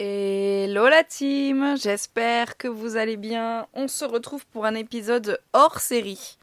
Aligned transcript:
Hello 0.00 0.86
la 0.88 1.02
team, 1.02 1.76
j'espère 1.76 2.56
que 2.56 2.68
vous 2.68 2.96
allez 2.96 3.16
bien. 3.16 3.66
On 3.74 3.88
se 3.88 4.04
retrouve 4.04 4.46
pour 4.46 4.64
un 4.64 4.76
épisode 4.76 5.40
hors 5.52 5.80
série 5.80 6.38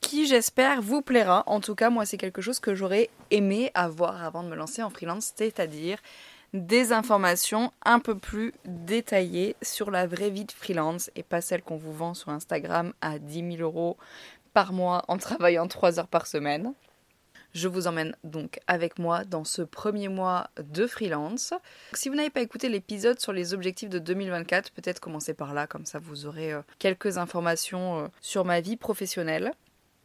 qui 0.00 0.24
j'espère 0.24 0.82
vous 0.82 1.02
plaira. 1.02 1.42
En 1.46 1.58
tout 1.58 1.74
cas, 1.74 1.90
moi 1.90 2.06
c'est 2.06 2.16
quelque 2.16 2.40
chose 2.40 2.60
que 2.60 2.76
j'aurais 2.76 3.10
aimé 3.32 3.72
avoir 3.74 4.22
avant 4.22 4.44
de 4.44 4.48
me 4.48 4.54
lancer 4.54 4.84
en 4.84 4.90
freelance, 4.90 5.32
c'est-à-dire 5.34 5.98
des 6.54 6.92
informations 6.92 7.72
un 7.84 7.98
peu 7.98 8.16
plus 8.16 8.54
détaillées 8.64 9.56
sur 9.62 9.90
la 9.90 10.06
vraie 10.06 10.30
vie 10.30 10.44
de 10.44 10.52
freelance 10.52 11.10
et 11.16 11.24
pas 11.24 11.40
celle 11.40 11.62
qu'on 11.62 11.76
vous 11.76 11.92
vend 11.92 12.14
sur 12.14 12.28
Instagram 12.28 12.92
à 13.00 13.18
10 13.18 13.56
000 13.56 13.62
euros 13.62 13.96
par 14.54 14.72
mois 14.72 15.04
en 15.08 15.18
travaillant 15.18 15.66
3 15.66 15.98
heures 15.98 16.06
par 16.06 16.28
semaine. 16.28 16.72
Je 17.56 17.68
vous 17.68 17.86
emmène 17.86 18.14
donc 18.22 18.60
avec 18.66 18.98
moi 18.98 19.24
dans 19.24 19.44
ce 19.44 19.62
premier 19.62 20.08
mois 20.08 20.50
de 20.62 20.86
freelance. 20.86 21.54
Si 21.94 22.10
vous 22.10 22.14
n'avez 22.14 22.28
pas 22.28 22.42
écouté 22.42 22.68
l'épisode 22.68 23.18
sur 23.18 23.32
les 23.32 23.54
objectifs 23.54 23.88
de 23.88 23.98
2024, 23.98 24.72
peut-être 24.72 25.00
commencer 25.00 25.32
par 25.32 25.54
là, 25.54 25.66
comme 25.66 25.86
ça 25.86 25.98
vous 25.98 26.26
aurez 26.26 26.52
euh, 26.52 26.60
quelques 26.78 27.16
informations 27.16 27.98
euh, 27.98 28.08
sur 28.20 28.44
ma 28.44 28.60
vie 28.60 28.76
professionnelle. 28.76 29.52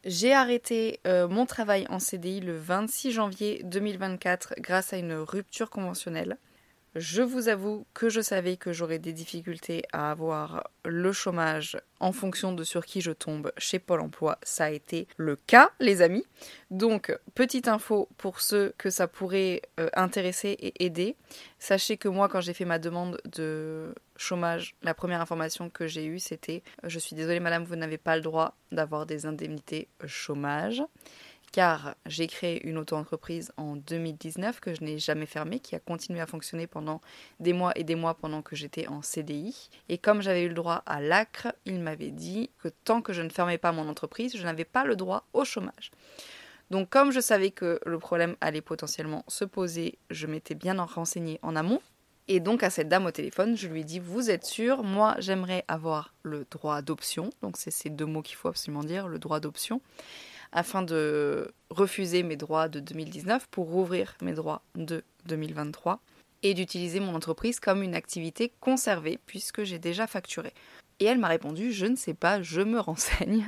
J'ai 0.06 0.32
arrêté 0.32 1.02
euh, 1.06 1.28
mon 1.28 1.46
travail 1.46 1.86
en 1.90 2.00
CDI 2.00 2.40
le 2.40 2.58
26 2.58 3.12
janvier 3.12 3.62
2024 3.66 4.54
grâce 4.60 4.94
à 4.94 4.98
une 4.98 5.16
rupture 5.16 5.70
conventionnelle. 5.70 6.38
Je 6.96 7.22
vous 7.22 7.48
avoue 7.48 7.86
que 7.94 8.10
je 8.10 8.20
savais 8.20 8.58
que 8.58 8.74
j'aurais 8.74 9.00
des 9.00 9.14
difficultés 9.14 9.84
à 9.94 10.12
avoir 10.12 10.70
le 10.84 11.14
chômage 11.14 11.78
en 12.02 12.12
fonction 12.12 12.52
de 12.52 12.66
sur 12.66 12.86
qui 12.86 13.00
je 13.00 13.14
tombe 13.14 13.54
chez 13.58 13.80
Pôle 13.80 14.02
Emploi. 14.02 14.38
Ça 14.44 14.66
a 14.66 14.70
été 14.72 15.08
le 15.16 15.38
cas, 15.38 15.72
les 15.80 16.02
amis. 16.02 16.26
Donc, 16.70 17.18
petite 17.34 17.70
info 17.70 18.10
pour 18.18 18.42
ceux 18.42 18.74
que 18.78 18.90
ça 18.90 19.08
pourrait 19.08 19.62
euh, 19.80 19.88
intéresser 19.94 20.50
et 20.60 20.84
aider. 20.84 21.16
Sachez 21.60 21.96
que 21.96 22.10
moi, 22.10 22.28
quand 22.28 22.42
j'ai 22.42 22.54
fait 22.54 22.66
ma 22.66 22.78
demande 22.78 23.22
de 23.24 23.96
chômage, 24.18 24.76
la 24.82 24.94
première 24.94 25.22
information 25.22 25.70
que 25.70 25.88
j'ai 25.88 26.06
eue, 26.06 26.20
c'était 26.20 26.62
Je 26.84 27.00
suis 27.00 27.16
désolée, 27.16 27.40
madame, 27.40 27.64
vous 27.64 27.78
n'avez 27.78 27.98
pas 27.98 28.18
le 28.18 28.22
droit 28.22 28.58
d'avoir 28.74 29.06
des 29.06 29.26
indemnités 29.26 29.88
chômage 30.08 30.84
car 31.52 31.96
j'ai 32.06 32.28
créé 32.28 32.66
une 32.68 32.78
auto-entreprise 32.78 33.52
en 33.58 33.76
2019 33.76 34.60
que 34.60 34.74
je 34.74 34.84
n'ai 34.84 35.00
jamais 35.00 35.26
fermée, 35.26 35.60
qui 35.60 35.76
a 35.76 35.80
continué 35.80 36.22
à 36.22 36.26
fonctionner 36.26 36.68
pendant 36.68 37.02
des 37.40 37.54
mois 37.54 37.74
et 37.76 37.84
des 37.84 37.96
mois 37.96 38.14
pendant 38.14 38.42
que 38.42 38.56
j'étais 38.56 38.88
en 38.88 39.02
CDI. 39.02 39.70
Et 39.90 39.98
comme 39.98 40.22
j'avais 40.22 40.44
eu 40.44 40.48
le 40.48 40.54
droit 40.54 40.84
à 40.86 41.02
l'ACRE, 41.02 41.54
il 41.66 41.80
m'avait 41.80 42.12
dit 42.12 42.50
que 42.60 42.70
tant 42.70 43.02
que 43.02 43.14
je 43.14 43.22
ne 43.22 43.30
fermais 43.30 43.58
pas 43.58 43.72
mon 43.72 43.90
entreprise, 43.90 44.36
je 44.36 44.44
n'avais 44.44 44.66
pas 44.66 44.86
le 44.86 44.96
droit 44.96 45.26
au 45.34 45.44
chômage. 45.44 45.92
Donc 46.70 46.90
comme 46.90 47.12
je 47.12 47.20
savais 47.20 47.52
que 47.52 47.82
le 47.86 48.00
problème 48.00 48.38
allait 48.40 48.62
potentiellement 48.62 49.26
se 49.28 49.44
poser, 49.44 49.98
je 50.10 50.28
m'étais 50.28 50.56
bien 50.56 50.82
renseigné 50.82 51.38
en 51.42 51.58
amont. 51.58 51.82
Et 52.30 52.40
donc 52.40 52.64
à 52.64 52.70
cette 52.70 52.88
dame 52.88 53.08
au 53.08 53.12
téléphone, 53.12 53.58
je 53.58 53.68
lui 53.68 53.82
ai 53.82 53.84
dit 53.84 54.00
Vous 54.00 54.30
êtes 54.30 54.46
sûr 54.46 54.84
Moi, 54.84 55.16
j'aimerais 55.20 55.66
avoir 55.68 56.14
le 56.24 56.46
droit 56.50 56.82
d'option. 56.82 57.30
Donc 57.42 57.58
c'est 57.58 57.72
ces 57.72 57.90
deux 57.90 58.06
mots 58.06 58.22
qu'il 58.22 58.38
faut 58.38 58.48
absolument 58.48 58.86
dire 58.86 59.10
le 59.10 59.20
droit 59.20 59.42
d'option 59.42 59.82
afin 60.52 60.82
de 60.82 61.54
refuser 61.70 62.24
mes 62.24 62.36
droits 62.36 62.68
de 62.68 62.80
2019 62.80 63.48
pour 63.48 63.68
rouvrir 63.68 64.16
mes 64.22 64.34
droits 64.34 64.62
de 64.76 65.04
2023 65.26 66.00
et 66.44 66.54
d'utiliser 66.54 67.00
mon 67.00 67.16
entreprise 67.16 67.60
comme 67.60 67.84
une 67.84 67.96
activité 67.96 68.52
conservée 68.60 69.20
puisque 69.26 69.64
j'ai 69.64 69.80
déjà 69.80 70.08
facturé. 70.08 70.54
Et 71.00 71.06
elle 71.06 71.20
m'a 71.20 71.28
répondu 71.28 71.72
je 71.72 71.86
ne 71.86 71.96
sais 71.96 72.14
pas, 72.14 72.42
je 72.42 72.62
me 72.62 72.80
renseigne. 72.82 73.46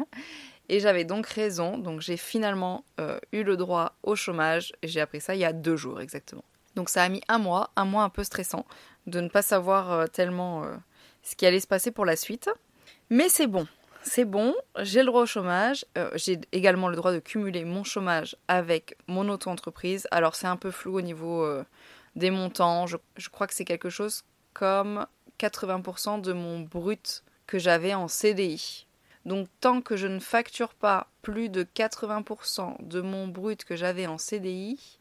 Et 0.69 0.79
j'avais 0.79 1.03
donc 1.03 1.27
raison, 1.27 1.77
donc 1.77 1.99
j'ai 2.01 2.15
finalement 2.15 2.85
euh, 2.99 3.19
eu 3.33 3.43
le 3.43 3.57
droit 3.57 3.95
au 4.01 4.15
chômage, 4.15 4.71
j'ai 4.81 5.01
appris 5.01 5.19
ça 5.19 5.35
il 5.35 5.41
y 5.41 5.45
a 5.45 5.53
deux 5.53 5.75
jours 5.75 5.99
exactement. 5.99 6.43
Donc 6.75 6.89
ça 6.89 7.03
a 7.03 7.09
mis 7.09 7.21
un 7.27 7.37
mois, 7.37 7.71
un 7.75 7.85
mois 7.85 8.03
un 8.03 8.09
peu 8.09 8.23
stressant, 8.23 8.65
de 9.05 9.19
ne 9.19 9.27
pas 9.27 9.41
savoir 9.41 9.91
euh, 9.91 10.07
tellement 10.07 10.63
euh, 10.63 10.75
ce 11.21 11.35
qui 11.35 11.45
allait 11.45 11.59
se 11.59 11.67
passer 11.67 11.91
pour 11.91 12.05
la 12.05 12.15
suite. 12.15 12.49
Mais 13.09 13.29
c'est 13.29 13.47
bon, 13.47 13.67
c'est 14.03 14.25
bon, 14.25 14.53
j'ai 14.79 14.99
le 14.99 15.07
droit 15.07 15.23
au 15.23 15.25
chômage. 15.25 15.85
Euh, 15.97 16.11
j'ai 16.15 16.39
également 16.51 16.89
le 16.89 16.95
droit 16.95 17.11
de 17.11 17.19
cumuler 17.19 17.65
mon 17.65 17.83
chômage 17.83 18.35
avec 18.47 18.97
mon 19.07 19.27
auto-entreprise. 19.29 20.07
Alors 20.11 20.35
c'est 20.35 20.47
un 20.47 20.57
peu 20.57 20.71
flou 20.71 20.97
au 20.97 21.01
niveau 21.01 21.43
euh, 21.43 21.63
des 22.15 22.29
montants. 22.29 22.85
Je, 22.85 22.97
je 23.17 23.29
crois 23.29 23.47
que 23.47 23.53
c'est 23.53 23.65
quelque 23.65 23.89
chose 23.89 24.23
comme 24.53 25.05
80% 25.39 26.21
de 26.21 26.33
mon 26.33 26.59
brut 26.61 27.23
que 27.47 27.59
j'avais 27.59 27.93
en 27.93 28.07
CDI. 28.07 28.87
Donc 29.25 29.47
tant 29.61 29.81
que 29.81 29.95
je 29.95 30.07
ne 30.07 30.19
facture 30.19 30.73
pas 30.73 31.07
plus 31.21 31.49
de 31.49 31.63
80% 31.63 32.85
de 32.85 33.01
mon 33.01 33.27
brut 33.27 33.63
que 33.63 33.75
j'avais 33.75 34.05
en 34.05 34.17
CDI, 34.17 34.99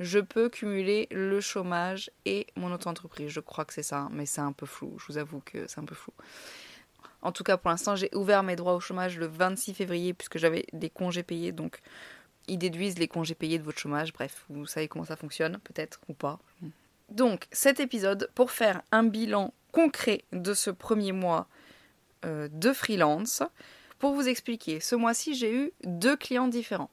je 0.00 0.20
peux 0.20 0.48
cumuler 0.48 1.06
le 1.10 1.40
chômage 1.40 2.10
et 2.24 2.46
mon 2.56 2.72
auto-entreprise. 2.72 3.30
Je 3.30 3.40
crois 3.40 3.64
que 3.64 3.74
c'est 3.74 3.82
ça, 3.82 4.08
mais 4.10 4.26
c'est 4.26 4.40
un 4.40 4.52
peu 4.52 4.64
flou. 4.64 4.96
Je 4.98 5.12
vous 5.12 5.18
avoue 5.18 5.42
que 5.44 5.66
c'est 5.66 5.80
un 5.80 5.84
peu 5.84 5.94
flou. 5.94 6.14
En 7.22 7.32
tout 7.32 7.42
cas, 7.42 7.56
pour 7.56 7.70
l'instant, 7.70 7.96
j'ai 7.96 8.10
ouvert 8.14 8.42
mes 8.42 8.56
droits 8.56 8.74
au 8.74 8.80
chômage 8.80 9.18
le 9.18 9.26
26 9.26 9.74
février 9.74 10.14
puisque 10.14 10.38
j'avais 10.38 10.66
des 10.72 10.90
congés 10.90 11.22
payés. 11.22 11.52
Donc, 11.52 11.80
ils 12.46 12.58
déduisent 12.58 12.98
les 12.98 13.08
congés 13.08 13.34
payés 13.34 13.58
de 13.58 13.64
votre 13.64 13.78
chômage. 13.78 14.12
Bref, 14.12 14.44
vous 14.48 14.66
savez 14.66 14.88
comment 14.88 15.04
ça 15.04 15.16
fonctionne, 15.16 15.58
peut-être 15.64 16.00
ou 16.08 16.14
pas. 16.14 16.38
Donc, 17.10 17.46
cet 17.52 17.80
épisode, 17.80 18.30
pour 18.34 18.50
faire 18.50 18.82
un 18.92 19.02
bilan 19.02 19.52
concret 19.72 20.24
de 20.32 20.54
ce 20.54 20.70
premier 20.70 21.12
mois 21.12 21.48
euh, 22.24 22.48
de 22.52 22.72
freelance, 22.72 23.42
pour 23.98 24.14
vous 24.14 24.28
expliquer, 24.28 24.80
ce 24.80 24.94
mois-ci, 24.94 25.34
j'ai 25.34 25.52
eu 25.52 25.72
deux 25.84 26.16
clients 26.16 26.48
différents. 26.48 26.90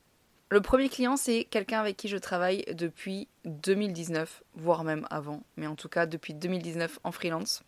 Le 0.49 0.61
premier 0.61 0.89
client, 0.89 1.17
c'est 1.17 1.43
quelqu'un 1.45 1.79
avec 1.79 1.97
qui 1.97 2.07
je 2.07 2.17
travaille 2.17 2.63
depuis 2.73 3.27
2019, 3.45 4.43
voire 4.55 4.83
même 4.83 5.07
avant, 5.09 5.43
mais 5.57 5.67
en 5.67 5.75
tout 5.75 5.89
cas 5.89 6.05
depuis 6.05 6.33
2019 6.33 6.99
en 7.03 7.11
freelance. 7.11 7.63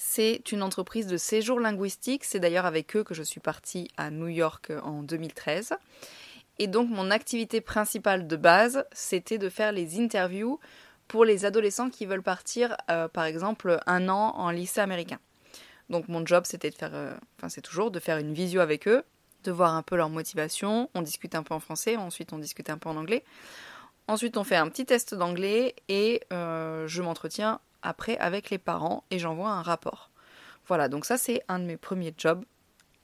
C'est 0.00 0.52
une 0.52 0.62
entreprise 0.62 1.08
de 1.08 1.16
séjour 1.16 1.58
linguistique. 1.58 2.24
C'est 2.24 2.38
d'ailleurs 2.38 2.66
avec 2.66 2.94
eux 2.94 3.02
que 3.02 3.14
je 3.14 3.22
suis 3.24 3.40
partie 3.40 3.88
à 3.96 4.12
New 4.12 4.28
York 4.28 4.70
en 4.84 5.02
2013. 5.02 5.74
Et 6.60 6.68
donc 6.68 6.88
mon 6.88 7.10
activité 7.10 7.60
principale 7.60 8.28
de 8.28 8.36
base, 8.36 8.84
c'était 8.92 9.38
de 9.38 9.48
faire 9.48 9.72
les 9.72 10.00
interviews 10.00 10.60
pour 11.08 11.24
les 11.24 11.44
adolescents 11.44 11.90
qui 11.90 12.06
veulent 12.06 12.22
partir, 12.22 12.76
euh, 12.90 13.08
par 13.08 13.24
exemple, 13.24 13.80
un 13.86 14.08
an 14.08 14.34
en 14.36 14.50
lycée 14.50 14.80
américain. 14.80 15.18
Donc 15.90 16.06
mon 16.06 16.24
job, 16.24 16.44
c'était 16.46 16.70
de 16.70 16.76
faire, 16.76 16.94
euh, 16.94 17.12
enfin 17.36 17.48
c'est 17.48 17.62
toujours 17.62 17.90
de 17.90 17.98
faire 17.98 18.18
une 18.18 18.32
visio 18.32 18.60
avec 18.60 18.86
eux, 18.86 19.02
de 19.42 19.50
voir 19.50 19.74
un 19.74 19.82
peu 19.82 19.96
leur 19.96 20.10
motivation. 20.10 20.90
On 20.94 21.02
discute 21.02 21.34
un 21.34 21.42
peu 21.42 21.54
en 21.54 21.60
français, 21.60 21.96
ensuite 21.96 22.32
on 22.32 22.38
discute 22.38 22.70
un 22.70 22.78
peu 22.78 22.88
en 22.88 22.96
anglais. 22.96 23.24
Ensuite, 24.08 24.38
on 24.38 24.44
fait 24.44 24.56
un 24.56 24.68
petit 24.68 24.86
test 24.86 25.14
d'anglais 25.14 25.74
et 25.88 26.22
euh, 26.32 26.86
je 26.86 27.02
m'entretiens 27.02 27.60
après 27.82 28.16
avec 28.18 28.50
les 28.50 28.58
parents 28.58 29.04
et 29.10 29.18
j'envoie 29.18 29.50
un 29.50 29.62
rapport. 29.62 30.10
Voilà, 30.66 30.88
donc 30.88 31.04
ça 31.04 31.16
c'est 31.16 31.42
un 31.48 31.58
de 31.58 31.64
mes 31.64 31.76
premiers 31.76 32.14
jobs 32.16 32.44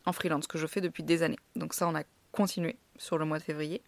en 0.06 0.12
freelance 0.12 0.46
que 0.46 0.58
je 0.58 0.66
fais 0.66 0.80
depuis 0.80 1.02
des 1.02 1.22
années. 1.22 1.38
Donc 1.56 1.74
ça 1.74 1.88
on 1.88 1.94
a 1.94 2.02
continué 2.32 2.76
sur 2.98 3.18
le 3.18 3.24
mois 3.24 3.38
de 3.38 3.44
février. 3.44 3.82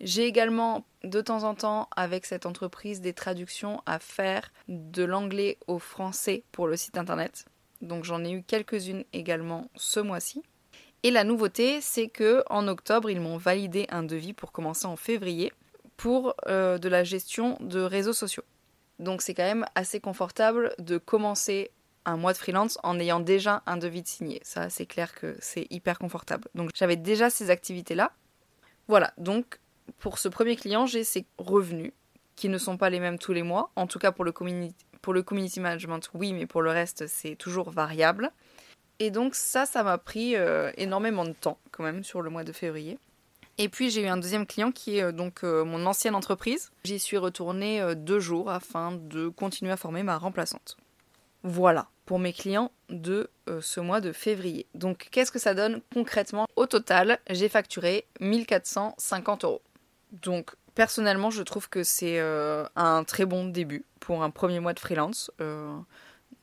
J'ai 0.00 0.26
également 0.26 0.84
de 1.04 1.20
temps 1.20 1.44
en 1.44 1.54
temps 1.54 1.88
avec 1.96 2.26
cette 2.26 2.44
entreprise 2.44 3.00
des 3.00 3.14
traductions 3.14 3.82
à 3.86 3.98
faire 3.98 4.52
de 4.68 5.04
l'anglais 5.04 5.58
au 5.66 5.78
français 5.78 6.44
pour 6.52 6.66
le 6.66 6.76
site 6.76 6.98
internet. 6.98 7.46
Donc 7.80 8.04
j'en 8.04 8.24
ai 8.24 8.32
eu 8.32 8.42
quelques-unes 8.42 9.04
également 9.12 9.70
ce 9.74 10.00
mois-ci. 10.00 10.42
Et 11.02 11.10
la 11.10 11.24
nouveauté, 11.24 11.80
c'est 11.80 12.08
que 12.08 12.42
en 12.50 12.68
octobre, 12.68 13.10
ils 13.10 13.20
m'ont 13.20 13.36
validé 13.36 13.86
un 13.90 14.02
devis 14.02 14.32
pour 14.32 14.52
commencer 14.52 14.86
en 14.86 14.96
février 14.96 15.52
pour 15.96 16.34
euh, 16.46 16.78
de 16.78 16.88
la 16.88 17.04
gestion 17.04 17.56
de 17.60 17.80
réseaux 17.80 18.12
sociaux. 18.12 18.44
Donc 18.98 19.22
c'est 19.22 19.34
quand 19.34 19.44
même 19.44 19.66
assez 19.74 20.00
confortable 20.00 20.74
de 20.78 20.98
commencer 20.98 21.70
un 22.04 22.16
mois 22.16 22.32
de 22.32 22.38
freelance 22.38 22.78
en 22.82 22.98
ayant 22.98 23.20
déjà 23.20 23.62
un 23.66 23.76
devis 23.76 24.02
de 24.02 24.08
signé. 24.08 24.40
Ça, 24.44 24.70
c'est 24.70 24.86
clair 24.86 25.14
que 25.14 25.36
c'est 25.40 25.66
hyper 25.70 25.98
confortable. 25.98 26.48
Donc 26.54 26.70
j'avais 26.74 26.96
déjà 26.96 27.30
ces 27.30 27.50
activités-là. 27.50 28.12
Voilà, 28.88 29.12
donc 29.18 29.60
pour 29.98 30.18
ce 30.18 30.28
premier 30.28 30.56
client, 30.56 30.86
j'ai 30.86 31.04
ces 31.04 31.26
revenus 31.38 31.92
qui 32.36 32.48
ne 32.48 32.58
sont 32.58 32.76
pas 32.76 32.90
les 32.90 33.00
mêmes 33.00 33.18
tous 33.18 33.32
les 33.32 33.42
mois. 33.42 33.70
En 33.76 33.86
tout 33.86 33.98
cas 33.98 34.12
pour 34.12 34.24
le 34.24 34.32
community, 34.32 34.76
pour 35.02 35.12
le 35.12 35.22
community 35.22 35.60
management, 35.60 36.08
oui, 36.14 36.32
mais 36.32 36.46
pour 36.46 36.62
le 36.62 36.70
reste, 36.70 37.06
c'est 37.06 37.34
toujours 37.34 37.70
variable. 37.70 38.30
Et 38.98 39.10
donc 39.10 39.34
ça, 39.34 39.66
ça 39.66 39.82
m'a 39.82 39.98
pris 39.98 40.36
euh, 40.36 40.70
énormément 40.76 41.24
de 41.24 41.32
temps 41.32 41.58
quand 41.70 41.82
même 41.82 42.04
sur 42.04 42.22
le 42.22 42.30
mois 42.30 42.44
de 42.44 42.52
février. 42.52 42.98
Et 43.58 43.68
puis 43.68 43.90
j'ai 43.90 44.02
eu 44.02 44.06
un 44.06 44.18
deuxième 44.18 44.46
client 44.46 44.70
qui 44.70 44.98
est 44.98 45.02
euh, 45.02 45.12
donc 45.12 45.42
euh, 45.42 45.64
mon 45.64 45.86
ancienne 45.86 46.14
entreprise. 46.14 46.70
J'y 46.84 46.98
suis 46.98 47.16
retournée 47.16 47.80
euh, 47.80 47.94
deux 47.94 48.20
jours 48.20 48.50
afin 48.50 48.92
de 48.92 49.28
continuer 49.28 49.72
à 49.72 49.76
former 49.76 50.02
ma 50.02 50.18
remplaçante. 50.18 50.76
Voilà 51.42 51.88
pour 52.04 52.18
mes 52.18 52.32
clients 52.32 52.70
de 52.88 53.28
ce 53.60 53.80
mois 53.80 54.00
de 54.00 54.12
février. 54.12 54.66
Donc 54.74 55.08
qu'est-ce 55.10 55.32
que 55.32 55.40
ça 55.40 55.54
donne 55.54 55.80
concrètement? 55.92 56.46
Au 56.54 56.66
total, 56.66 57.18
j'ai 57.30 57.48
facturé 57.48 58.06
1450 58.20 59.44
euros. 59.44 59.62
Donc 60.22 60.54
personnellement, 60.76 61.30
je 61.30 61.42
trouve 61.42 61.68
que 61.68 61.82
c'est 61.82 62.20
un 62.20 63.04
très 63.04 63.24
bon 63.24 63.44
début 63.44 63.84
pour 63.98 64.22
un 64.22 64.30
premier 64.30 64.60
mois 64.60 64.72
de 64.72 64.78
freelance. 64.78 65.32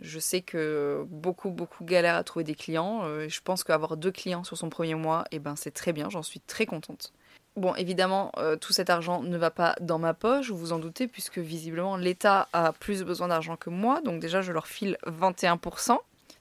Je 0.03 0.19
sais 0.19 0.41
que 0.41 1.05
beaucoup, 1.07 1.49
beaucoup 1.49 1.85
galèrent 1.85 2.17
à 2.17 2.23
trouver 2.25 2.43
des 2.43 2.55
clients. 2.55 3.05
Euh, 3.05 3.29
je 3.29 3.39
pense 3.41 3.63
qu'avoir 3.63 3.95
deux 3.95 4.11
clients 4.11 4.43
sur 4.43 4.57
son 4.57 4.69
premier 4.69 4.95
mois, 4.95 5.23
eh 5.31 5.39
ben, 5.39 5.55
c'est 5.55 5.71
très 5.71 5.93
bien, 5.93 6.09
j'en 6.09 6.21
suis 6.21 6.41
très 6.41 6.65
contente. 6.65 7.13
Bon, 7.55 7.73
évidemment, 7.75 8.33
euh, 8.37 8.57
tout 8.57 8.73
cet 8.73 8.89
argent 8.89 9.23
ne 9.23 9.37
va 9.37 9.49
pas 9.49 9.75
dans 9.79 9.99
ma 9.99 10.13
poche, 10.13 10.49
vous 10.49 10.57
vous 10.57 10.73
en 10.73 10.79
doutez, 10.79 11.07
puisque 11.07 11.37
visiblement 11.37 11.95
l'État 11.95 12.49
a 12.51 12.73
plus 12.73 13.03
besoin 13.03 13.29
d'argent 13.29 13.55
que 13.55 13.69
moi. 13.69 14.01
Donc 14.01 14.19
déjà, 14.19 14.41
je 14.41 14.51
leur 14.51 14.67
file 14.67 14.97
21%, 15.05 15.97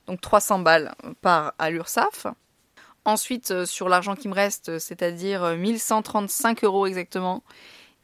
donc 0.09 0.21
300 0.21 0.59
balles 0.59 0.93
par 1.21 1.55
à 1.59 1.71
l'URSSAF. 1.71 2.27
Ensuite, 3.05 3.53
euh, 3.53 3.65
sur 3.65 3.89
l'argent 3.89 4.17
qui 4.17 4.27
me 4.27 4.35
reste, 4.35 4.81
c'est-à-dire 4.81 5.57
1135 5.57 6.65
euros 6.65 6.87
exactement, 6.87 7.45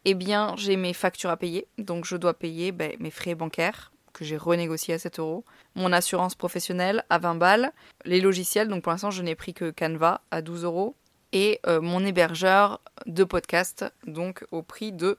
eh 0.04 0.14
bien, 0.14 0.54
j'ai 0.56 0.76
mes 0.76 0.92
factures 0.92 1.30
à 1.30 1.36
payer. 1.36 1.66
Donc 1.78 2.04
je 2.04 2.16
dois 2.16 2.34
payer 2.34 2.70
ben, 2.70 2.92
mes 3.00 3.10
frais 3.10 3.34
bancaires, 3.34 3.90
que 4.18 4.24
j'ai 4.24 4.36
renégocié 4.36 4.94
à 4.94 4.98
7 4.98 5.20
euros, 5.20 5.44
mon 5.76 5.92
assurance 5.92 6.34
professionnelle 6.34 7.04
à 7.08 7.18
20 7.18 7.36
balles, 7.36 7.72
les 8.04 8.20
logiciels, 8.20 8.68
donc 8.68 8.82
pour 8.82 8.90
l'instant 8.90 9.12
je 9.12 9.22
n'ai 9.22 9.36
pris 9.36 9.54
que 9.54 9.70
Canva 9.70 10.22
à 10.32 10.42
12 10.42 10.64
euros, 10.64 10.96
et 11.32 11.60
euh, 11.66 11.80
mon 11.80 12.04
hébergeur 12.04 12.80
de 13.06 13.22
podcast, 13.22 13.84
donc 14.06 14.44
au 14.50 14.62
prix 14.62 14.92
de 14.92 15.18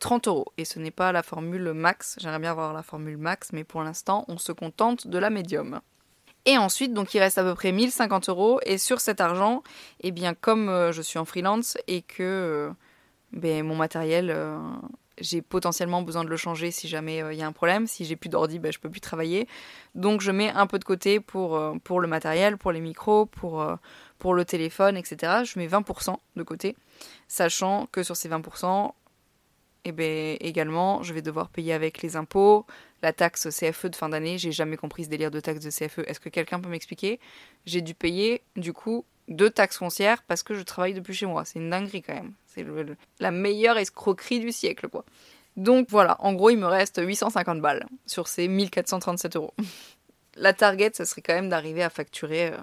30 0.00 0.26
euh, 0.26 0.30
euros. 0.30 0.46
Et 0.58 0.64
ce 0.64 0.78
n'est 0.78 0.90
pas 0.90 1.12
la 1.12 1.22
formule 1.22 1.72
max, 1.72 2.16
j'aimerais 2.20 2.40
bien 2.40 2.50
avoir 2.50 2.72
la 2.72 2.82
formule 2.82 3.16
max, 3.16 3.52
mais 3.52 3.64
pour 3.64 3.82
l'instant 3.82 4.24
on 4.28 4.36
se 4.36 4.52
contente 4.52 5.06
de 5.06 5.18
la 5.18 5.30
médium. 5.30 5.80
Et 6.46 6.58
ensuite, 6.58 6.92
donc 6.92 7.14
il 7.14 7.20
reste 7.20 7.38
à 7.38 7.42
peu 7.42 7.54
près 7.54 7.72
1050 7.72 8.28
euros, 8.28 8.60
et 8.66 8.76
sur 8.76 9.00
cet 9.00 9.22
argent, 9.22 9.62
eh 10.00 10.10
bien 10.10 10.34
comme 10.34 10.68
euh, 10.68 10.92
je 10.92 11.00
suis 11.00 11.18
en 11.18 11.24
freelance 11.24 11.78
et 11.86 12.02
que 12.02 12.70
ben, 13.32 13.64
mon 13.64 13.76
matériel 13.76 14.36
j'ai 15.20 15.42
potentiellement 15.42 16.02
besoin 16.02 16.24
de 16.24 16.28
le 16.28 16.36
changer 16.36 16.70
si 16.70 16.88
jamais 16.88 17.22
il 17.32 17.38
y 17.38 17.42
a 17.42 17.46
un 17.46 17.52
problème. 17.52 17.86
Si 17.86 18.04
j'ai 18.04 18.16
plus 18.16 18.28
d'ordi, 18.28 18.58
ben, 18.58 18.72
je 18.72 18.78
peux 18.78 18.90
plus 18.90 19.00
travailler. 19.00 19.48
Donc 19.94 20.20
je 20.20 20.30
mets 20.30 20.50
un 20.50 20.66
peu 20.66 20.78
de 20.78 20.84
côté 20.84 21.20
pour, 21.20 21.60
pour 21.84 22.00
le 22.00 22.08
matériel, 22.08 22.56
pour 22.56 22.72
les 22.72 22.80
micros, 22.80 23.26
pour, 23.26 23.66
pour 24.18 24.34
le 24.34 24.44
téléphone, 24.44 24.96
etc. 24.96 25.44
Je 25.44 25.58
mets 25.58 25.68
20% 25.68 26.16
de 26.36 26.42
côté, 26.42 26.76
sachant 27.28 27.86
que 27.92 28.02
sur 28.02 28.16
ces 28.16 28.28
20%, 28.28 28.92
eh 29.84 29.92
ben, 29.92 30.36
également, 30.40 31.02
je 31.02 31.12
vais 31.12 31.20
devoir 31.20 31.50
payer 31.50 31.74
avec 31.74 32.00
les 32.00 32.16
impôts, 32.16 32.66
la 33.02 33.12
taxe 33.12 33.48
CFE 33.50 33.86
de 33.86 33.96
fin 33.96 34.08
d'année. 34.08 34.38
J'ai 34.38 34.50
jamais 34.52 34.76
compris 34.76 35.04
ce 35.04 35.10
délire 35.10 35.30
de 35.30 35.40
taxe 35.40 35.60
de 35.60 35.70
CFE. 35.70 36.00
Est-ce 36.06 36.20
que 36.20 36.30
quelqu'un 36.30 36.58
peut 36.58 36.70
m'expliquer? 36.70 37.20
J'ai 37.66 37.82
dû 37.82 37.94
payer, 37.94 38.42
du 38.56 38.72
coup, 38.72 39.04
deux 39.28 39.50
taxes 39.50 39.78
foncières 39.78 40.22
parce 40.22 40.42
que 40.42 40.54
je 40.54 40.62
travaille 40.62 40.94
depuis 40.94 41.14
chez 41.14 41.26
moi. 41.26 41.44
C'est 41.44 41.58
une 41.58 41.70
dinguerie 41.70 42.02
quand 42.02 42.14
même. 42.14 42.32
C'est 42.46 42.64
la 43.20 43.30
meilleure 43.30 43.78
escroquerie 43.78 44.40
du 44.40 44.52
siècle, 44.52 44.88
quoi. 44.88 45.04
Donc 45.56 45.88
voilà, 45.90 46.16
en 46.20 46.32
gros, 46.32 46.50
il 46.50 46.58
me 46.58 46.66
reste 46.66 47.00
850 47.02 47.60
balles 47.60 47.86
sur 48.06 48.26
ces 48.26 48.48
1437 48.48 49.36
euros. 49.36 49.54
La 50.36 50.52
target, 50.52 50.90
ce 50.94 51.04
serait 51.04 51.22
quand 51.22 51.34
même 51.34 51.48
d'arriver 51.48 51.84
à 51.84 51.90
facturer 51.90 52.48
euh, 52.48 52.56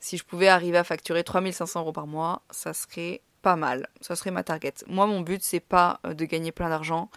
si 0.00 0.16
je 0.16 0.24
pouvais 0.24 0.48
arriver 0.48 0.78
à 0.78 0.84
facturer 0.84 1.24
3500 1.24 1.80
euros 1.80 1.92
par 1.92 2.06
mois, 2.06 2.42
ça 2.50 2.72
serait 2.72 3.22
pas 3.42 3.56
mal. 3.56 3.88
Ça 4.00 4.14
serait 4.14 4.30
ma 4.30 4.44
target. 4.44 4.74
Moi, 4.86 5.06
mon 5.06 5.20
but, 5.20 5.42
c'est 5.42 5.60
pas 5.60 6.00
euh, 6.06 6.14
de 6.14 6.24
gagner 6.24 6.52
plein 6.52 6.68
d'argent. 6.68 7.10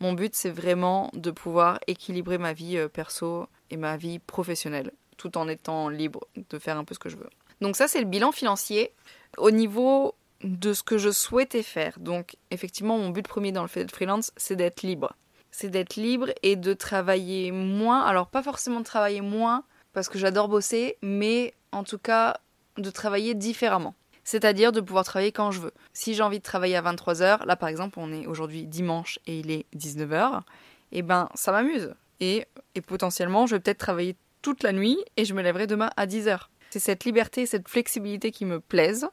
Mon 0.00 0.12
but, 0.12 0.34
c'est 0.34 0.50
vraiment 0.50 1.10
de 1.12 1.30
pouvoir 1.30 1.78
équilibrer 1.86 2.38
ma 2.38 2.52
vie 2.52 2.78
euh, 2.78 2.88
perso 2.88 3.46
et 3.70 3.76
ma 3.76 3.96
vie 3.96 4.18
professionnelle, 4.18 4.92
tout 5.16 5.36
en 5.36 5.48
étant 5.48 5.88
libre 5.88 6.26
de 6.36 6.58
faire 6.58 6.78
un 6.78 6.84
peu 6.84 6.94
ce 6.94 6.98
que 6.98 7.08
je 7.08 7.16
veux. 7.16 7.30
Donc 7.62 7.76
ça, 7.76 7.86
c'est 7.86 8.00
le 8.00 8.06
bilan 8.06 8.32
financier. 8.32 8.92
Au 9.38 9.52
niveau 9.52 10.16
de 10.42 10.72
ce 10.72 10.82
que 10.82 10.98
je 10.98 11.10
souhaitais 11.10 11.62
faire, 11.62 11.98
donc 12.00 12.36
effectivement, 12.50 12.98
mon 12.98 13.10
but 13.10 13.26
premier 13.26 13.52
dans 13.52 13.62
le 13.62 13.68
fait 13.68 13.80
d'être 13.80 13.94
freelance, 13.94 14.32
c'est 14.36 14.56
d'être 14.56 14.82
libre. 14.82 15.14
C'est 15.52 15.68
d'être 15.68 15.94
libre 15.94 16.30
et 16.42 16.56
de 16.56 16.74
travailler 16.74 17.52
moins. 17.52 18.02
Alors, 18.02 18.26
pas 18.26 18.42
forcément 18.42 18.80
de 18.80 18.84
travailler 18.84 19.20
moins, 19.20 19.62
parce 19.92 20.08
que 20.08 20.18
j'adore 20.18 20.48
bosser, 20.48 20.96
mais 21.02 21.54
en 21.70 21.84
tout 21.84 21.98
cas 21.98 22.38
de 22.78 22.90
travailler 22.90 23.34
différemment. 23.34 23.94
C'est-à-dire 24.24 24.72
de 24.72 24.80
pouvoir 24.80 25.04
travailler 25.04 25.30
quand 25.30 25.52
je 25.52 25.60
veux. 25.60 25.72
Si 25.92 26.14
j'ai 26.14 26.22
envie 26.22 26.38
de 26.38 26.44
travailler 26.44 26.76
à 26.76 26.82
23h, 26.82 27.46
là 27.46 27.56
par 27.56 27.68
exemple 27.68 27.98
on 27.98 28.12
est 28.12 28.26
aujourd'hui 28.26 28.66
dimanche 28.66 29.18
et 29.26 29.40
il 29.40 29.50
est 29.50 29.66
19h, 29.76 30.38
et 30.38 30.98
eh 30.98 31.02
ben 31.02 31.28
ça 31.34 31.52
m'amuse. 31.52 31.92
Et, 32.20 32.46
et 32.74 32.80
potentiellement 32.80 33.46
je 33.46 33.56
vais 33.56 33.60
peut-être 33.60 33.78
travailler 33.78 34.16
toute 34.40 34.62
la 34.62 34.72
nuit 34.72 34.96
et 35.16 35.24
je 35.24 35.34
me 35.34 35.42
lèverai 35.42 35.66
demain 35.66 35.90
à 35.96 36.06
10h. 36.06 36.46
C'est 36.72 36.78
cette 36.78 37.04
liberté, 37.04 37.44
cette 37.44 37.68
flexibilité 37.68 38.30
qui 38.30 38.46
me 38.46 38.58
plaisent. 38.58 39.06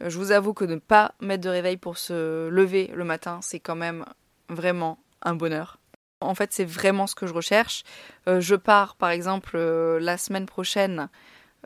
Je 0.00 0.16
vous 0.16 0.30
avoue 0.30 0.54
que 0.54 0.64
ne 0.64 0.76
pas 0.76 1.16
mettre 1.20 1.42
de 1.42 1.48
réveil 1.48 1.76
pour 1.76 1.98
se 1.98 2.46
lever 2.48 2.92
le 2.94 3.02
matin, 3.02 3.40
c'est 3.42 3.58
quand 3.58 3.74
même 3.74 4.04
vraiment 4.48 5.00
un 5.20 5.34
bonheur. 5.34 5.80
En 6.20 6.36
fait, 6.36 6.52
c'est 6.52 6.64
vraiment 6.64 7.08
ce 7.08 7.16
que 7.16 7.26
je 7.26 7.34
recherche. 7.34 7.82
Euh, 8.28 8.40
je 8.40 8.54
pars, 8.54 8.94
par 8.94 9.10
exemple, 9.10 9.56
euh, 9.56 9.98
la 9.98 10.16
semaine 10.16 10.46
prochaine 10.46 11.08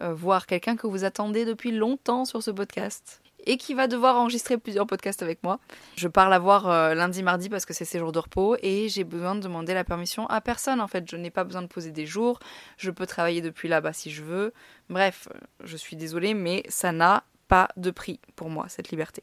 euh, 0.00 0.14
voir 0.14 0.46
quelqu'un 0.46 0.74
que 0.74 0.86
vous 0.86 1.04
attendez 1.04 1.44
depuis 1.44 1.70
longtemps 1.70 2.24
sur 2.24 2.42
ce 2.42 2.50
podcast 2.50 3.20
et 3.46 3.56
qui 3.56 3.74
va 3.74 3.86
devoir 3.86 4.16
enregistrer 4.16 4.58
plusieurs 4.58 4.86
podcasts 4.86 5.22
avec 5.22 5.42
moi. 5.42 5.60
Je 5.96 6.08
pars 6.08 6.28
la 6.28 6.38
voir 6.38 6.94
lundi, 6.94 7.22
mardi 7.22 7.48
parce 7.48 7.64
que 7.64 7.72
c'est 7.72 7.84
ses 7.84 7.98
jours 7.98 8.12
de 8.12 8.18
repos 8.18 8.56
et 8.62 8.88
j'ai 8.88 9.04
besoin 9.04 9.34
de 9.34 9.40
demander 9.40 9.74
la 9.74 9.84
permission 9.84 10.26
à 10.26 10.40
personne. 10.40 10.80
En 10.80 10.88
fait, 10.88 11.08
je 11.10 11.16
n'ai 11.16 11.30
pas 11.30 11.44
besoin 11.44 11.62
de 11.62 11.66
poser 11.66 11.90
des 11.90 12.06
jours. 12.06 12.38
Je 12.76 12.90
peux 12.90 13.06
travailler 13.06 13.40
depuis 13.40 13.68
là-bas 13.68 13.92
si 13.92 14.10
je 14.10 14.22
veux. 14.22 14.52
Bref, 14.90 15.28
je 15.62 15.76
suis 15.76 15.96
désolée, 15.96 16.34
mais 16.34 16.62
ça 16.68 16.92
n'a 16.92 17.24
pas 17.48 17.68
de 17.76 17.90
prix 17.90 18.20
pour 18.36 18.50
moi, 18.50 18.66
cette 18.68 18.90
liberté. 18.90 19.22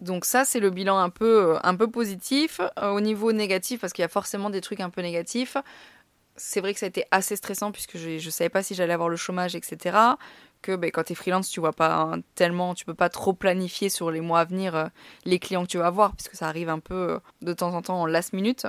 Donc 0.00 0.24
ça, 0.24 0.44
c'est 0.44 0.60
le 0.60 0.70
bilan 0.70 0.98
un 0.98 1.10
peu, 1.10 1.58
euh, 1.64 1.86
positif. 1.86 2.60
Euh, 2.78 2.90
au 2.90 3.00
niveau 3.00 3.32
négatif, 3.32 3.80
parce 3.80 3.92
qu'il 3.92 4.02
y 4.02 4.04
a 4.04 4.08
forcément 4.08 4.50
des 4.50 4.60
trucs 4.60 4.80
un 4.80 4.90
peu 4.90 5.02
négatifs, 5.02 5.56
c'est 6.36 6.60
vrai 6.60 6.72
que 6.72 6.80
ça 6.80 6.86
a 6.86 6.88
été 6.88 7.04
assez 7.10 7.36
stressant 7.36 7.70
puisque 7.70 7.98
je 7.98 8.24
ne 8.24 8.30
savais 8.30 8.48
pas 8.48 8.62
si 8.62 8.74
j'allais 8.74 8.94
avoir 8.94 9.10
le 9.10 9.16
chômage, 9.16 9.54
etc. 9.54 9.98
Que 10.62 10.76
ben, 10.76 10.90
quand 10.90 11.04
tu 11.04 11.12
es 11.12 11.16
freelance, 11.16 11.48
tu 11.48 11.60
vois 11.60 11.72
pas 11.72 12.16
tellement, 12.34 12.74
tu 12.74 12.84
peux 12.84 12.94
pas 12.94 13.08
trop 13.08 13.32
planifier 13.32 13.88
sur 13.88 14.10
les 14.10 14.20
mois 14.20 14.40
à 14.40 14.44
venir 14.44 14.74
euh, 14.74 14.86
les 15.24 15.38
clients 15.38 15.62
que 15.62 15.68
tu 15.68 15.78
vas 15.78 15.86
avoir, 15.86 16.14
puisque 16.14 16.34
ça 16.34 16.48
arrive 16.48 16.68
un 16.68 16.80
peu 16.80 17.18
de 17.40 17.52
temps 17.52 17.74
en 17.74 17.82
temps 17.82 18.02
en 18.02 18.06
last 18.06 18.32
minute. 18.32 18.66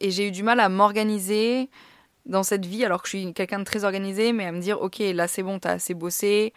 Et 0.00 0.10
j'ai 0.10 0.28
eu 0.28 0.30
du 0.30 0.42
mal 0.42 0.60
à 0.60 0.68
m'organiser 0.68 1.70
dans 2.26 2.42
cette 2.42 2.66
vie, 2.66 2.84
alors 2.84 3.02
que 3.02 3.08
je 3.08 3.16
suis 3.16 3.32
quelqu'un 3.32 3.58
de 3.58 3.64
très 3.64 3.84
organisé, 3.84 4.32
mais 4.32 4.46
à 4.46 4.52
me 4.52 4.60
dire, 4.60 4.80
ok, 4.80 4.98
là 4.98 5.28
c'est 5.28 5.42
bon, 5.42 5.58
t'as 5.58 5.72
assez 5.72 5.94
bossé, 5.94 6.52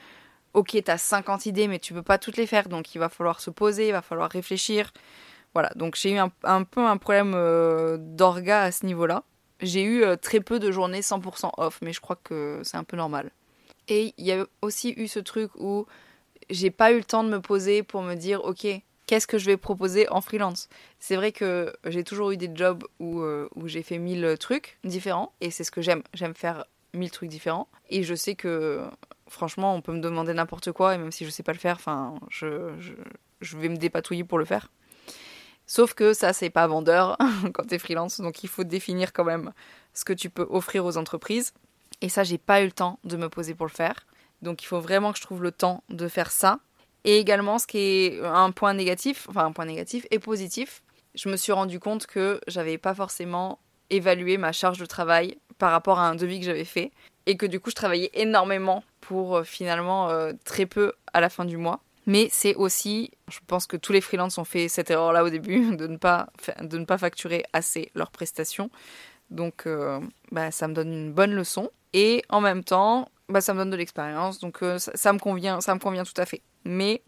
ok, 0.53 0.77
t'as 0.83 0.97
50 0.97 1.45
idées, 1.45 1.67
mais 1.67 1.79
tu 1.79 1.93
peux 1.93 2.03
pas 2.03 2.17
toutes 2.17 2.37
les 2.37 2.47
faire, 2.47 2.69
donc 2.69 2.93
il 2.95 2.99
va 2.99 3.09
falloir 3.09 3.39
se 3.39 3.49
poser, 3.49 3.87
il 3.87 3.91
va 3.91 4.01
falloir 4.01 4.29
réfléchir. 4.29 4.91
Voilà, 5.53 5.71
donc 5.75 5.95
j'ai 5.95 6.11
eu 6.13 6.17
un, 6.17 6.63
peu 6.63 6.85
un 6.85 6.97
problème 6.97 7.33
euh, 7.35 7.97
d'orga 7.99 8.63
à 8.63 8.71
ce 8.71 8.85
niveau-là. 8.85 9.23
J'ai 9.61 9.83
eu 9.83 10.03
euh, 10.03 10.15
très 10.15 10.39
peu 10.39 10.59
de 10.59 10.71
journées 10.71 11.01
100% 11.01 11.51
off, 11.57 11.79
mais 11.81 11.93
je 11.93 12.01
crois 12.01 12.17
que 12.23 12.61
c'est 12.63 12.77
un 12.77 12.83
peu 12.83 12.97
normal. 12.97 13.31
Et 13.87 14.13
il 14.17 14.25
y 14.25 14.31
a 14.31 14.45
aussi 14.61 14.93
eu 14.95 15.07
ce 15.07 15.19
truc 15.19 15.51
où 15.55 15.85
j'ai 16.49 16.71
pas 16.71 16.91
eu 16.91 16.97
le 16.97 17.03
temps 17.03 17.23
de 17.23 17.29
me 17.29 17.41
poser 17.41 17.83
pour 17.83 18.01
me 18.01 18.15
dire, 18.15 18.43
ok, 18.43 18.65
qu'est-ce 19.07 19.27
que 19.27 19.37
je 19.37 19.45
vais 19.45 19.57
proposer 19.57 20.09
en 20.09 20.21
freelance? 20.21 20.69
C'est 20.99 21.15
vrai 21.15 21.31
que 21.31 21.73
j'ai 21.85 22.03
toujours 22.03 22.31
eu 22.31 22.37
des 22.37 22.49
jobs 22.53 22.83
où, 22.99 23.21
euh, 23.21 23.49
où 23.55 23.67
j'ai 23.67 23.83
fait 23.83 23.97
mille 23.97 24.37
trucs 24.39 24.77
différents, 24.83 25.33
et 25.41 25.51
c'est 25.51 25.63
ce 25.63 25.71
que 25.71 25.81
j'aime. 25.81 26.03
J'aime 26.13 26.33
faire 26.33 26.65
mille 26.93 27.11
trucs 27.11 27.29
différents. 27.29 27.67
Et 27.89 28.03
je 28.03 28.15
sais 28.15 28.35
que 28.35 28.81
franchement, 29.27 29.75
on 29.75 29.81
peut 29.81 29.93
me 29.93 29.99
demander 29.99 30.33
n'importe 30.33 30.71
quoi, 30.71 30.95
et 30.95 30.97
même 30.97 31.11
si 31.11 31.25
je 31.25 31.29
sais 31.29 31.43
pas 31.43 31.53
le 31.53 31.59
faire, 31.59 31.75
enfin, 31.75 32.15
je, 32.29 32.71
je, 33.41 33.57
vais 33.57 33.69
me 33.69 33.77
dépatouiller 33.77 34.23
pour 34.23 34.37
le 34.37 34.45
faire. 34.45 34.69
Sauf 35.65 35.93
que 35.93 36.13
ça, 36.13 36.33
c'est 36.33 36.49
pas 36.49 36.67
vendeur 36.67 37.17
quand 37.53 37.67
tu 37.67 37.75
es 37.75 37.79
freelance, 37.79 38.21
donc 38.21 38.43
il 38.43 38.49
faut 38.49 38.63
définir 38.63 39.11
quand 39.13 39.23
même 39.23 39.53
ce 39.93 40.05
que 40.05 40.13
tu 40.13 40.29
peux 40.29 40.47
offrir 40.49 40.85
aux 40.85 40.97
entreprises. 40.97 41.53
Et 42.03 42.09
ça, 42.09 42.25
j'ai 42.25 42.37
pas 42.37 42.61
eu 42.61 42.65
le 42.65 42.71
temps 42.73 42.99
de 43.05 43.15
me 43.15 43.29
poser 43.29 43.55
pour 43.55 43.65
le 43.65 43.71
faire. 43.71 44.05
Donc 44.41 44.61
il 44.61 44.65
faut 44.65 44.81
vraiment 44.81 45.13
que 45.13 45.17
je 45.17 45.23
trouve 45.23 45.41
le 45.41 45.53
temps 45.53 45.85
de 45.87 46.09
faire 46.09 46.31
ça. 46.31 46.59
Et 47.05 47.17
également, 47.17 47.59
ce 47.59 47.65
qui 47.65 47.77
est 47.77 48.21
un 48.21 48.51
point 48.51 48.73
négatif, 48.73 49.25
enfin 49.29 49.45
un 49.45 49.53
point 49.53 49.63
négatif 49.65 50.05
et 50.11 50.19
positif, 50.19 50.83
je 51.15 51.29
me 51.29 51.37
suis 51.37 51.53
rendu 51.53 51.79
compte 51.79 52.05
que 52.05 52.41
j'avais 52.47 52.77
pas 52.77 52.93
forcément 52.93 53.59
évalué 53.89 54.37
ma 54.37 54.51
charge 54.51 54.79
de 54.79 54.85
travail 54.85 55.37
par 55.57 55.71
rapport 55.71 55.97
à 55.97 56.09
un 56.09 56.15
devis 56.15 56.41
que 56.41 56.45
j'avais 56.45 56.65
fait 56.65 56.91
et 57.25 57.37
que 57.37 57.45
du 57.45 57.61
coup 57.61 57.69
je 57.69 57.75
travaillais 57.75 58.09
énormément 58.15 58.83
pour 58.99 59.37
euh, 59.37 59.43
finalement 59.43 60.09
euh, 60.09 60.33
très 60.43 60.65
peu 60.65 60.91
à 61.13 61.21
la 61.21 61.29
fin 61.29 61.45
du 61.45 61.55
mois. 61.55 61.79
Mais 62.05 62.27
c'est 62.31 62.55
aussi, 62.55 63.11
je 63.29 63.39
pense 63.47 63.65
que 63.65 63.77
tous 63.77 63.93
les 63.93 64.01
freelances 64.01 64.37
ont 64.37 64.43
fait 64.43 64.67
cette 64.67 64.91
erreur-là 64.91 65.23
au 65.23 65.29
début, 65.29 65.73
de 65.77 65.87
ne, 65.87 65.95
pas, 65.95 66.27
de 66.61 66.77
ne 66.77 66.83
pas 66.83 66.97
facturer 66.97 67.45
assez 67.53 67.91
leurs 67.95 68.11
prestations. 68.11 68.69
Donc 69.29 69.67
euh, 69.67 70.01
bah, 70.33 70.51
ça 70.51 70.67
me 70.67 70.73
donne 70.73 70.91
une 70.91 71.13
bonne 71.13 71.33
leçon. 71.33 71.71
Et 71.93 72.23
en 72.29 72.41
même 72.41 72.63
temps, 72.63 73.09
bah, 73.29 73.41
ça 73.41 73.53
me 73.53 73.59
donne 73.59 73.69
de 73.69 73.75
l'expérience. 73.75 74.39
Donc 74.39 74.59
ça, 74.77 75.13
me 75.13 75.19
convient, 75.19 75.61
ça 75.61 75.73
me 75.75 75.79
convient 75.79 76.03
tout 76.03 76.19
à 76.19 76.25
fait. 76.25 76.41
Mais 76.65 77.01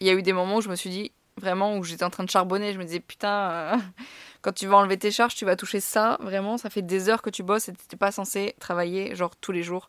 il 0.00 0.06
y 0.06 0.10
a 0.10 0.14
eu 0.14 0.22
des 0.22 0.32
moments 0.32 0.56
où 0.56 0.60
je 0.60 0.68
me 0.68 0.76
suis 0.76 0.90
dit, 0.90 1.12
vraiment, 1.36 1.76
où 1.76 1.84
j'étais 1.84 2.04
en 2.04 2.10
train 2.10 2.24
de 2.24 2.30
charbonner, 2.30 2.72
je 2.72 2.78
me 2.78 2.84
disais, 2.84 3.00
putain, 3.00 3.78
quand 4.42 4.52
tu 4.52 4.66
vas 4.66 4.76
enlever 4.76 4.98
tes 4.98 5.10
charges, 5.10 5.34
tu 5.34 5.44
vas 5.44 5.56
toucher 5.56 5.80
ça. 5.80 6.18
Vraiment, 6.20 6.58
ça 6.58 6.70
fait 6.70 6.82
des 6.82 7.08
heures 7.08 7.22
que 7.22 7.30
tu 7.30 7.42
bosses 7.42 7.68
et 7.68 7.72
n'es 7.72 7.98
pas 7.98 8.12
censé 8.12 8.54
travailler 8.60 9.14
genre 9.14 9.34
tous 9.36 9.52
les 9.52 9.62
jours 9.62 9.88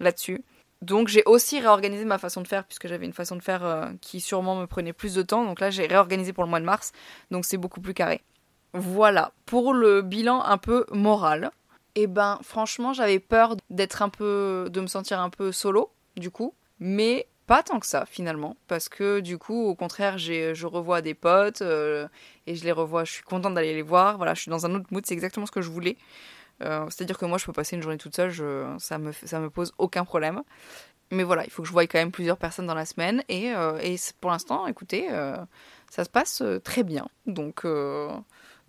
là-dessus. 0.00 0.42
Donc 0.82 1.06
j'ai 1.06 1.22
aussi 1.26 1.60
réorganisé 1.60 2.04
ma 2.04 2.18
façon 2.18 2.40
de 2.40 2.48
faire 2.48 2.64
puisque 2.64 2.88
j'avais 2.88 3.06
une 3.06 3.12
façon 3.12 3.36
de 3.36 3.42
faire 3.42 3.64
euh, 3.64 3.86
qui 4.00 4.20
sûrement 4.20 4.56
me 4.56 4.66
prenait 4.66 4.92
plus 4.92 5.14
de 5.14 5.22
temps. 5.22 5.44
Donc 5.44 5.60
là 5.60 5.70
j'ai 5.70 5.86
réorganisé 5.86 6.32
pour 6.32 6.42
le 6.42 6.50
mois 6.50 6.58
de 6.58 6.64
mars. 6.64 6.92
Donc 7.30 7.44
c'est 7.44 7.56
beaucoup 7.56 7.80
plus 7.80 7.94
carré. 7.94 8.20
Voilà, 8.74 9.32
pour 9.46 9.74
le 9.74 10.02
bilan 10.02 10.42
un 10.42 10.58
peu 10.58 10.84
moral. 10.90 11.52
Et 11.94 12.02
eh 12.02 12.06
ben 12.06 12.38
franchement 12.42 12.94
j'avais 12.94 13.18
peur 13.18 13.56
d'être 13.68 14.00
un 14.00 14.08
peu, 14.08 14.68
de 14.70 14.80
me 14.80 14.86
sentir 14.86 15.20
un 15.20 15.28
peu 15.28 15.52
solo 15.52 15.92
du 16.16 16.30
coup. 16.30 16.54
Mais 16.78 17.28
pas 17.46 17.62
tant 17.62 17.80
que 17.80 17.86
ça 17.86 18.06
finalement, 18.06 18.56
parce 18.66 18.88
que 18.88 19.20
du 19.20 19.38
coup, 19.38 19.66
au 19.66 19.74
contraire, 19.74 20.16
je 20.18 20.66
revois 20.66 21.02
des 21.02 21.14
potes 21.14 21.62
euh, 21.62 22.08
et 22.46 22.54
je 22.54 22.64
les 22.64 22.72
revois. 22.72 23.04
Je 23.04 23.12
suis 23.12 23.22
contente 23.22 23.54
d'aller 23.54 23.74
les 23.74 23.82
voir. 23.82 24.16
Voilà, 24.16 24.34
je 24.34 24.40
suis 24.42 24.50
dans 24.50 24.64
un 24.64 24.74
autre 24.74 24.86
mood. 24.90 25.04
C'est 25.06 25.14
exactement 25.14 25.46
ce 25.46 25.52
que 25.52 25.60
je 25.60 25.70
voulais. 25.70 25.96
Euh, 26.62 26.86
c'est-à-dire 26.88 27.18
que 27.18 27.26
moi, 27.26 27.38
je 27.38 27.44
peux 27.44 27.52
passer 27.52 27.76
une 27.76 27.82
journée 27.82 27.98
toute 27.98 28.16
seule. 28.16 28.32
Ça 28.78 28.98
me 28.98 29.12
ça 29.12 29.40
me 29.40 29.50
pose 29.50 29.72
aucun 29.78 30.04
problème. 30.04 30.42
Mais 31.10 31.24
voilà, 31.24 31.44
il 31.44 31.50
faut 31.50 31.62
que 31.62 31.68
je 31.68 31.72
voie 31.72 31.86
quand 31.86 31.98
même 31.98 32.12
plusieurs 32.12 32.38
personnes 32.38 32.66
dans 32.66 32.74
la 32.74 32.86
semaine. 32.86 33.22
Et, 33.28 33.52
euh, 33.54 33.78
et 33.82 33.96
pour 34.20 34.30
l'instant, 34.30 34.66
écoutez, 34.66 35.08
ça 35.90 36.04
se 36.04 36.10
passe 36.10 36.42
très 36.64 36.84
bien. 36.84 37.06
Donc 37.26 37.66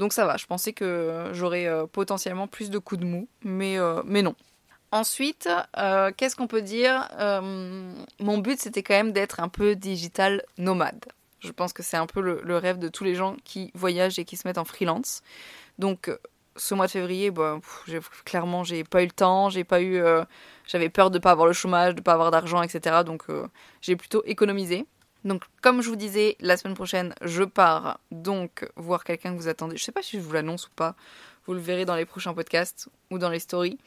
donc 0.03 0.13
ça 0.13 0.25
va. 0.25 0.37
Je 0.37 0.45
pensais 0.45 0.73
que 0.73 1.29
j'aurais 1.31 1.67
potentiellement 1.91 2.47
plus 2.47 2.69
de 2.69 2.77
coups 2.77 3.01
de 3.01 3.05
mou, 3.05 3.27
mais 3.41 3.77
mais 4.05 4.21
non. 4.21 4.35
Ensuite, 4.93 5.49
euh, 5.75 6.11
qu'est-ce 6.15 6.35
qu'on 6.35 6.45
peut 6.45 6.61
dire 6.61 7.09
euh, 7.19 7.91
Mon 8.19 8.37
but, 8.37 8.59
c'était 8.59 8.83
quand 8.83 8.93
même 8.93 9.11
d'être 9.11 9.39
un 9.39 9.49
peu 9.49 9.75
digital 9.75 10.43
nomade. 10.59 11.05
Je 11.39 11.51
pense 11.51 11.73
que 11.73 11.81
c'est 11.81 11.97
un 11.97 12.05
peu 12.05 12.21
le, 12.21 12.57
rêve 12.57 12.77
de 12.77 12.89
tous 12.89 13.03
les 13.03 13.15
gens 13.15 13.35
qui 13.43 13.71
voyagent 13.73 14.19
et 14.19 14.23
qui 14.23 14.37
se 14.37 14.47
mettent 14.47 14.59
en 14.59 14.65
freelance. 14.65 15.23
Donc, 15.79 16.09
euh, 16.09 16.19
ce 16.57 16.75
mois 16.75 16.85
de 16.85 16.91
février, 16.91 17.31
bah, 17.31 17.59
clairement, 18.23 18.63
j'ai 18.63 18.83
pas 18.83 19.01
eu 19.01 19.07
le 19.07 19.11
temps, 19.11 19.49
j'ai 19.49 19.63
pas 19.63 19.81
eu, 19.81 19.99
j'avais 20.67 20.89
peur 20.89 21.09
de 21.09 21.17
pas 21.17 21.31
avoir 21.31 21.47
le 21.47 21.53
chômage, 21.53 21.95
de 21.95 22.01
pas 22.01 22.13
avoir 22.13 22.29
d'argent, 22.29 22.61
etc. 22.61 22.97
Donc, 23.03 23.23
j'ai 23.81 23.95
plutôt 23.95 24.21
économisé. 24.25 24.85
Donc, 25.23 25.43
comme 25.61 25.81
je 25.81 25.89
vous 25.89 25.95
disais, 25.95 26.35
la 26.39 26.57
semaine 26.57 26.75
prochaine, 26.75 27.15
je 27.21 27.43
pars 27.43 27.99
donc 28.11 28.69
voir 28.75 29.03
quelqu'un 29.03 29.33
que 29.33 29.37
vous 29.37 29.47
attendez. 29.47 29.77
Je 29.77 29.83
sais 29.83 29.91
pas 29.91 30.01
si 30.01 30.17
je 30.17 30.21
vous 30.21 30.33
l'annonce 30.33 30.67
ou 30.67 30.71
pas. 30.75 30.95
Vous 31.45 31.53
le 31.53 31.59
verrez 31.59 31.85
dans 31.85 31.95
les 31.95 32.05
prochains 32.05 32.33
podcasts 32.33 32.89
ou 33.09 33.17
dans 33.17 33.29
les 33.29 33.39
stories. 33.39 33.77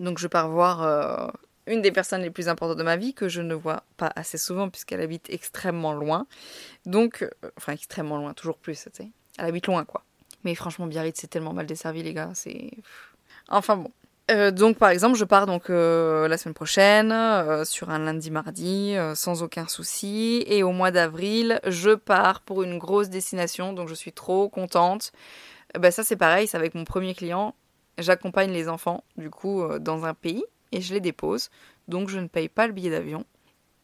Donc 0.00 0.18
je 0.18 0.26
pars 0.26 0.48
voir 0.48 0.82
euh, 0.82 1.28
une 1.66 1.82
des 1.82 1.92
personnes 1.92 2.22
les 2.22 2.30
plus 2.30 2.48
importantes 2.48 2.78
de 2.78 2.82
ma 2.82 2.96
vie 2.96 3.14
que 3.14 3.28
je 3.28 3.40
ne 3.40 3.54
vois 3.54 3.84
pas 3.96 4.12
assez 4.16 4.38
souvent 4.38 4.68
puisqu'elle 4.68 5.00
habite 5.00 5.30
extrêmement 5.30 5.92
loin. 5.92 6.26
Donc, 6.86 7.22
euh, 7.22 7.50
enfin 7.56 7.72
extrêmement 7.72 8.18
loin, 8.18 8.34
toujours 8.34 8.58
plus, 8.58 8.82
tu 8.84 8.90
sais. 8.92 9.10
Elle 9.38 9.46
habite 9.46 9.66
loin, 9.66 9.84
quoi. 9.84 10.04
Mais 10.44 10.54
franchement, 10.54 10.86
Biarritz, 10.86 11.18
c'est 11.20 11.28
tellement 11.28 11.52
mal 11.52 11.66
desservi, 11.66 12.02
les 12.02 12.14
gars. 12.14 12.30
C'est. 12.34 12.70
Enfin 13.48 13.76
bon. 13.76 13.90
Euh, 14.30 14.50
donc 14.50 14.78
par 14.78 14.88
exemple, 14.88 15.16
je 15.18 15.24
pars 15.24 15.46
donc 15.46 15.68
la 15.68 16.38
semaine 16.38 16.54
prochaine 16.54 17.64
sur 17.64 17.90
un 17.90 17.98
lundi-mardi 17.98 18.96
sans 19.14 19.42
aucun 19.42 19.68
souci 19.68 20.44
et 20.46 20.62
au 20.62 20.72
mois 20.72 20.90
d'avril, 20.90 21.60
je 21.66 21.90
pars 21.90 22.40
pour 22.40 22.62
une 22.62 22.78
grosse 22.78 23.10
destination 23.10 23.72
donc 23.72 23.88
je 23.88 23.94
suis 23.94 24.12
trop 24.12 24.48
contente. 24.48 25.12
Ben 25.78 25.90
ça 25.90 26.02
c'est 26.02 26.16
pareil, 26.16 26.46
c'est 26.46 26.56
avec 26.56 26.74
mon 26.74 26.84
premier 26.84 27.14
client 27.14 27.54
J'accompagne 27.98 28.50
les 28.50 28.68
enfants, 28.68 29.04
du 29.16 29.30
coup, 29.30 29.62
euh, 29.62 29.78
dans 29.78 30.04
un 30.04 30.14
pays 30.14 30.44
et 30.72 30.80
je 30.80 30.94
les 30.94 31.00
dépose. 31.00 31.50
Donc, 31.86 32.08
je 32.08 32.18
ne 32.18 32.26
paye 32.26 32.48
pas 32.48 32.66
le 32.66 32.72
billet 32.72 32.90
d'avion. 32.90 33.24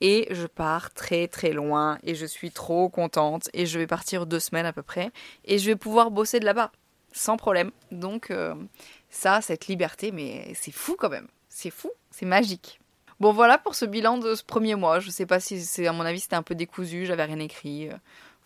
Et 0.00 0.26
je 0.30 0.46
pars 0.46 0.92
très 0.94 1.28
très 1.28 1.52
loin 1.52 1.98
et 2.02 2.14
je 2.14 2.24
suis 2.24 2.50
trop 2.50 2.88
contente. 2.88 3.50
Et 3.52 3.66
je 3.66 3.78
vais 3.78 3.86
partir 3.86 4.26
deux 4.26 4.40
semaines 4.40 4.66
à 4.66 4.72
peu 4.72 4.82
près. 4.82 5.10
Et 5.44 5.58
je 5.58 5.66
vais 5.66 5.76
pouvoir 5.76 6.10
bosser 6.10 6.40
de 6.40 6.44
là-bas, 6.44 6.72
sans 7.12 7.36
problème. 7.36 7.70
Donc, 7.90 8.30
euh, 8.30 8.54
ça, 9.08 9.40
cette 9.40 9.66
liberté, 9.66 10.12
mais 10.12 10.52
c'est 10.54 10.72
fou 10.72 10.96
quand 10.98 11.08
même. 11.08 11.28
C'est 11.48 11.70
fou, 11.70 11.90
c'est 12.10 12.26
magique. 12.26 12.80
Bon, 13.18 13.32
voilà 13.32 13.58
pour 13.58 13.74
ce 13.74 13.84
bilan 13.84 14.18
de 14.18 14.34
ce 14.34 14.42
premier 14.42 14.76
mois. 14.76 15.00
Je 15.00 15.10
sais 15.10 15.26
pas 15.26 15.40
si 15.40 15.60
c'est, 15.60 15.86
à 15.86 15.92
mon 15.92 16.04
avis, 16.04 16.20
c'était 16.20 16.36
un 16.36 16.42
peu 16.42 16.54
décousu, 16.54 17.06
j'avais 17.06 17.24
rien 17.24 17.38
écrit. 17.38 17.88
Euh, 17.88 17.94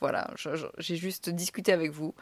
voilà, 0.00 0.30
j'ai 0.78 0.96
juste 0.96 1.30
discuté 1.30 1.72
avec 1.72 1.90
vous. 1.90 2.14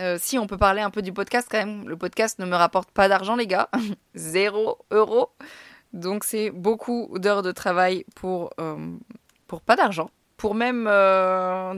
Euh, 0.00 0.16
si 0.18 0.38
on 0.38 0.46
peut 0.46 0.56
parler 0.56 0.80
un 0.80 0.90
peu 0.90 1.02
du 1.02 1.12
podcast 1.12 1.48
quand 1.50 1.58
même, 1.58 1.88
le 1.88 1.96
podcast 1.96 2.38
ne 2.38 2.46
me 2.46 2.56
rapporte 2.56 2.90
pas 2.90 3.08
d'argent 3.08 3.36
les 3.36 3.46
gars, 3.46 3.68
zéro 4.14 4.78
euro. 4.90 5.30
Donc 5.92 6.24
c'est 6.24 6.50
beaucoup 6.50 7.10
d'heures 7.18 7.42
de 7.42 7.52
travail 7.52 8.04
pour, 8.14 8.52
pour 9.46 9.60
pas 9.60 9.76
d'argent. 9.76 10.10
Pour 10.36 10.54
même 10.54 10.88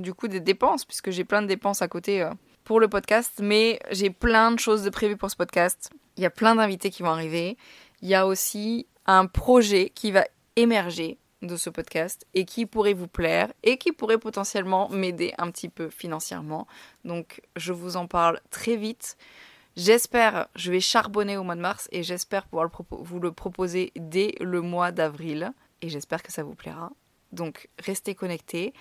du 0.03 0.13
coup 0.15 0.29
des 0.29 0.41
dépenses, 0.41 0.85
puisque 0.85 1.11
j'ai 1.11 1.25
plein 1.25 1.43
de 1.43 1.47
dépenses 1.47 1.83
à 1.83 1.89
côté 1.89 2.29
pour 2.71 2.79
le 2.79 2.87
podcast, 2.87 3.41
mais 3.43 3.81
j'ai 3.91 4.11
plein 4.11 4.53
de 4.53 4.61
choses 4.61 4.85
de 4.85 4.91
prévues 4.91 5.17
pour 5.17 5.29
ce 5.29 5.35
podcast. 5.35 5.91
Il 6.17 6.23
y 6.23 6.27
a 6.27 6.31
plein 6.31 6.55
d'invités 6.55 6.91
qui 6.91 7.03
vont 7.03 7.11
arriver. 7.11 7.57
Il 8.01 8.09
y 8.09 8.15
a 8.15 8.29
aussi 8.29 8.87
un 9.07 9.27
projet 9.27 9.91
qui 9.93 10.13
va 10.13 10.25
émerger 10.55 11.19
de 11.43 11.57
ce 11.57 11.69
podcast 11.69 12.29
et 12.33 12.45
qui 12.45 12.67
pourrait 12.67 12.93
vous 12.93 13.09
plaire 13.09 13.53
et 13.65 13.77
qui 13.77 13.91
pourrait 13.91 14.19
potentiellement 14.19 14.89
m'aider 14.89 15.35
un 15.39 15.51
petit 15.51 15.69
peu 15.69 15.91
financièrement. 15.91 16.69
Donc 17.05 17.43
je 17.57 17.73
vous 17.73 17.97
en 17.97 18.07
parle 18.07 18.41
très 18.51 18.77
vite. 18.77 19.17
J'espère, 19.75 20.47
je 20.55 20.71
vais 20.71 20.79
charbonner 20.79 21.37
au 21.37 21.43
mois 21.43 21.57
de 21.57 21.61
mars 21.61 21.89
et 21.91 22.05
j'espère 22.05 22.47
pouvoir 22.47 22.71
vous 22.89 23.19
le 23.19 23.33
proposer 23.33 23.91
dès 23.97 24.37
le 24.41 24.61
mois 24.61 24.93
d'avril 24.93 25.53
et 25.83 25.89
j'espère 25.89 26.23
que 26.23 26.31
ça 26.31 26.45
vous 26.45 26.55
plaira. 26.55 26.93
Donc 27.33 27.69
restez 27.81 28.15
connectés. 28.15 28.75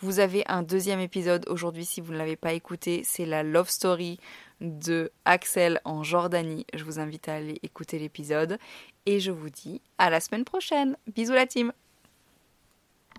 Vous 0.00 0.20
avez 0.20 0.44
un 0.46 0.62
deuxième 0.62 1.00
épisode 1.00 1.44
aujourd'hui 1.48 1.84
si 1.84 2.00
vous 2.00 2.12
ne 2.12 2.18
l'avez 2.18 2.36
pas 2.36 2.52
écouté, 2.52 3.02
c'est 3.04 3.26
la 3.26 3.42
love 3.42 3.68
story 3.68 4.20
de 4.60 5.10
Axel 5.24 5.80
en 5.84 6.04
Jordanie. 6.04 6.66
Je 6.72 6.84
vous 6.84 7.00
invite 7.00 7.28
à 7.28 7.34
aller 7.34 7.58
écouter 7.64 7.98
l'épisode 7.98 8.58
et 9.06 9.18
je 9.18 9.32
vous 9.32 9.50
dis 9.50 9.82
à 9.98 10.08
la 10.08 10.20
semaine 10.20 10.44
prochaine. 10.44 10.96
Bisous 11.12 11.32
la 11.32 11.46
team 11.48 11.72